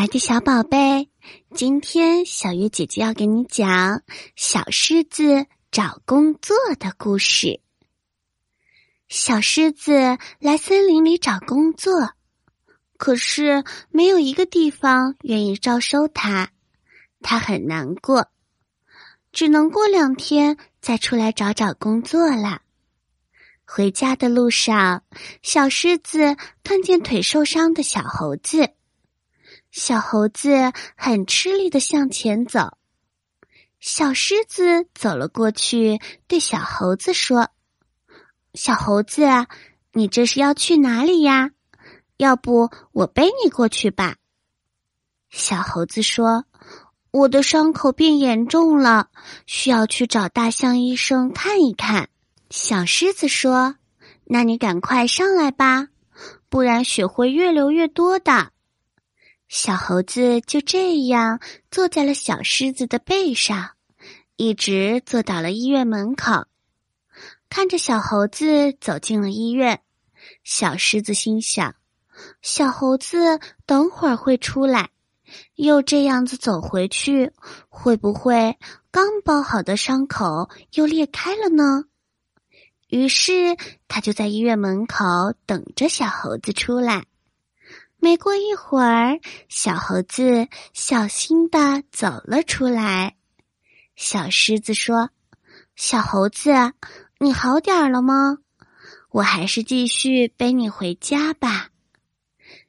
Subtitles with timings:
[0.00, 1.10] 来的小宝贝，
[1.56, 4.00] 今天小月姐姐要给你讲
[4.36, 7.60] 小狮子找工作的故事。
[9.08, 12.12] 小狮子来森林里找工作，
[12.96, 16.52] 可是没有一个地方愿意招收他，
[17.20, 18.28] 他很难过，
[19.32, 22.62] 只能过两天再出来找找工作了。
[23.64, 25.02] 回家的路上，
[25.42, 28.74] 小狮子看见腿受伤的小猴子。
[29.70, 32.78] 小猴子很吃力的向前走，
[33.80, 37.50] 小狮子走了过去，对小猴子说
[38.54, 39.26] ：“小猴子，
[39.92, 41.50] 你这是要去哪里呀？
[42.16, 44.16] 要不我背你过去吧？”
[45.30, 46.46] 小猴子说
[47.12, 49.10] ：“我的伤口变严重了，
[49.46, 52.08] 需要去找大象医生看一看。”
[52.50, 53.76] 小狮子说
[54.24, 55.88] ：“那你赶快上来吧，
[56.48, 58.50] 不然血会越流越多的。”
[59.48, 63.70] 小猴子就这样坐在了小狮子的背上，
[64.36, 66.44] 一直坐到了医院门口。
[67.48, 69.80] 看着小猴子走进了医院，
[70.44, 71.74] 小狮子心想：
[72.42, 74.90] 小猴子等会儿会出来，
[75.54, 77.32] 又这样子走回去，
[77.70, 78.58] 会不会
[78.90, 81.84] 刚包好的伤口又裂开了呢？
[82.88, 83.56] 于是，
[83.88, 85.04] 他就在医院门口
[85.46, 87.06] 等着小猴子出来。
[88.00, 89.18] 没过一会儿，
[89.48, 93.16] 小猴子小心的走了出来。
[93.96, 95.10] 小狮子说
[95.74, 96.52] ：“小猴子，
[97.18, 98.38] 你好点儿了吗？
[99.10, 101.70] 我还是继续背你回家吧。”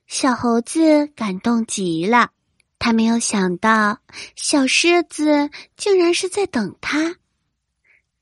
[0.07, 2.31] 小猴子感动极了，
[2.79, 3.99] 他没有想到
[4.35, 7.17] 小狮子竟然是在等他。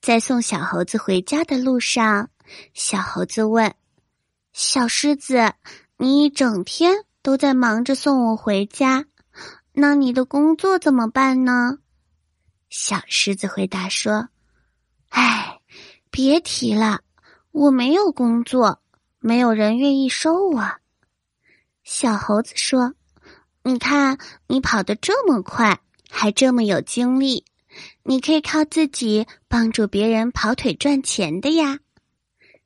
[0.02, 2.30] 在送小猴子回家的路上，
[2.74, 3.74] 小猴子问
[4.52, 5.54] ：“小狮子。”
[6.00, 9.06] 你一整天都在忙着送我回家，
[9.74, 11.80] 那你的工作怎么办呢？
[12.70, 14.30] 小狮子回答说
[15.10, 15.60] ：“唉，
[16.12, 17.02] 别提了，
[17.52, 18.80] 我没有工作，
[19.18, 20.72] 没有人愿意收我。”
[21.84, 22.94] 小猴子说
[23.64, 25.80] ：“你看，你跑得这么快，
[26.12, 27.44] 还这么有精力，
[28.04, 31.80] 你可以靠自己帮助别人跑腿赚钱的呀。”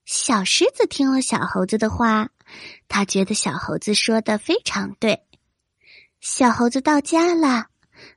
[0.03, 2.29] 小狮子听了小猴子的话。
[2.87, 5.23] 他觉得小猴子说的非常对。
[6.19, 7.67] 小猴子到家了，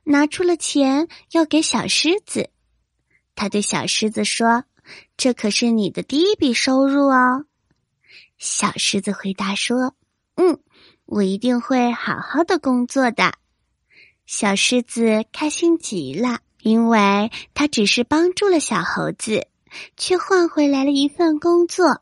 [0.03, 2.49] 拿出了钱要给小狮子。
[3.35, 4.63] 他对小狮子说
[5.17, 7.45] ：“这可是你的第一笔收入哦。”
[8.37, 9.95] 小狮子回答说
[10.35, 10.59] ：“嗯，
[11.05, 13.33] 我一定会好好的工作的。”
[14.25, 19.47] 小狮子开心极了，因为他只是帮助了小猴子，
[19.97, 22.01] 却换回来了一份工作。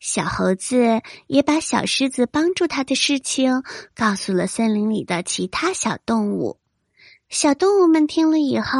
[0.00, 3.62] 小猴子也把小狮子帮助他的事情
[3.94, 6.60] 告诉了森林里的其他小动物。
[7.28, 8.78] 小动物们听了以后，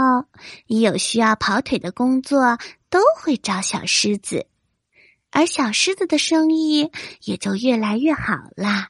[0.67, 2.59] 一有需要跑腿的工作，
[2.89, 4.47] 都会找小狮子，
[5.31, 6.91] 而小狮子的生意
[7.25, 8.89] 也就越来越好啦。